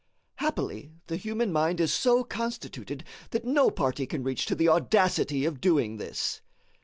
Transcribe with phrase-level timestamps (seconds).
[0.37, 5.45] Happily the human mind is so constituted that no party can reach to the audacity
[5.45, 6.41] of doing this.